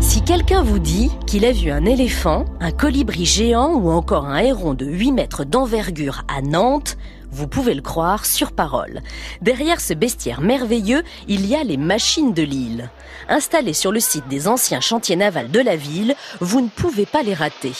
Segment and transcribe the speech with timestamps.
[0.00, 4.38] Si quelqu'un vous dit qu'il a vu un éléphant, un colibri géant ou encore un
[4.38, 6.96] héron de 8 mètres d'envergure à Nantes,
[7.32, 9.02] vous pouvez le croire sur parole.
[9.40, 12.90] Derrière ce bestiaire merveilleux, il y a les machines de l'île.
[13.28, 17.22] Installées sur le site des anciens chantiers navals de la ville, vous ne pouvez pas
[17.22, 17.72] les rater.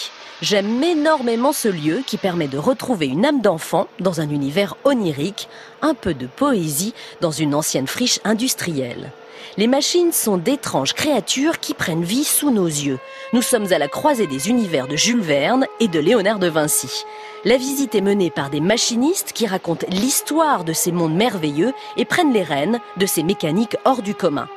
[0.42, 5.48] J'aime énormément ce lieu qui permet de retrouver une âme d'enfant dans un univers onirique,
[5.82, 9.12] un peu de poésie dans une ancienne friche industrielle.
[9.56, 12.98] Les machines sont d'étranges créatures qui prennent vie sous nos yeux.
[13.32, 17.04] Nous sommes à la croisée des univers de Jules Verne et de Léonard de Vinci.
[17.44, 22.04] La visite est menée par des machinistes qui racontent l'histoire de ces mondes merveilleux et
[22.04, 24.48] prennent les rênes de ces mécaniques hors du commun.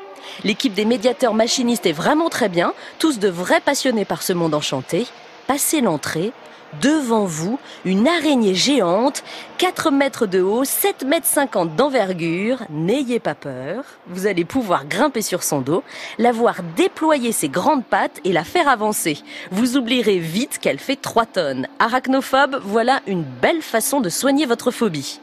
[0.43, 4.53] L'équipe des médiateurs machinistes est vraiment très bien, tous de vrais passionnés par ce monde
[4.53, 5.05] enchanté.
[5.47, 6.31] Passez l'entrée,
[6.81, 9.23] devant vous, une araignée géante,
[9.57, 12.63] 4 mètres de haut, 7 mètres 50 d'envergure.
[12.69, 13.83] N'ayez pas peur.
[14.07, 15.83] Vous allez pouvoir grimper sur son dos,
[16.17, 19.17] la voir déployer ses grandes pattes et la faire avancer.
[19.51, 21.67] Vous oublierez vite qu'elle fait 3 tonnes.
[21.79, 25.19] Arachnophobe, voilà une belle façon de soigner votre phobie.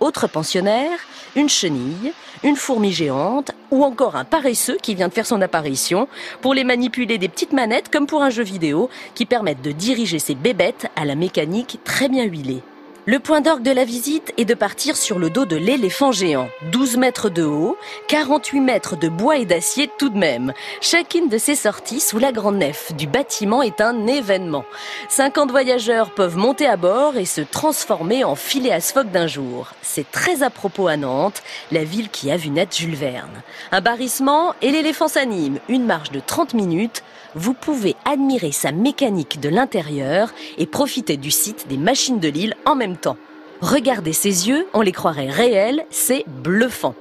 [0.00, 0.98] Autre pensionnaire,
[1.36, 6.08] une chenille, une fourmi géante ou encore un paresseux qui vient de faire son apparition
[6.40, 10.18] pour les manipuler des petites manettes comme pour un jeu vidéo qui permettent de diriger
[10.18, 12.62] ces bébêtes à la mécanique très bien huilée.
[13.06, 16.48] Le point d'orgue de la visite est de partir sur le dos de l'éléphant géant.
[16.72, 17.76] 12 mètres de haut,
[18.08, 20.54] 48 mètres de bois et d'acier tout de même.
[20.80, 24.64] Chacune de ces sorties sous la grande nef du bâtiment est un événement.
[25.10, 29.72] 50 voyageurs peuvent monter à bord et se transformer en filet à phoque d'un jour.
[29.82, 33.42] C'est très à propos à Nantes, la ville qui a vu naître Jules Verne.
[33.70, 35.58] Un barrissement et l'éléphant s'anime.
[35.68, 37.02] Une marche de 30 minutes.
[37.34, 42.54] Vous pouvez admirer sa mécanique de l'intérieur et profiter du site des machines de l'île
[42.64, 42.93] en même temps.
[43.60, 46.94] Regardez ses yeux, on les croirait réels, c'est bluffant.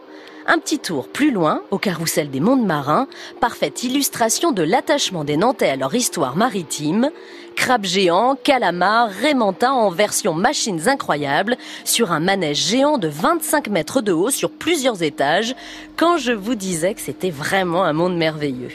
[0.46, 3.08] Un petit tour plus loin, au carrousel des mondes marins,
[3.40, 7.12] parfaite illustration de l'attachement des Nantais à leur histoire maritime.
[7.56, 11.56] Crabe géant, calamar, rémentin en version machines incroyables,
[11.86, 15.56] sur un manège géant de 25 mètres de haut sur plusieurs étages,
[15.96, 18.72] quand je vous disais que c'était vraiment un monde merveilleux.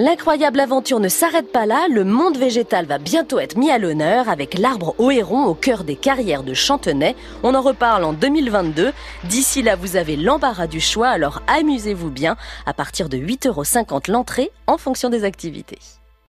[0.00, 4.28] L'incroyable aventure ne s'arrête pas là, le monde végétal va bientôt être mis à l'honneur
[4.28, 7.16] avec l'arbre au héron au cœur des carrières de Chantenay.
[7.42, 8.92] On en reparle en 2022.
[9.24, 14.52] D'ici là, vous avez l'embarras du choix, alors amusez-vous bien à partir de 8,50€ l'entrée
[14.68, 15.80] en fonction des activités.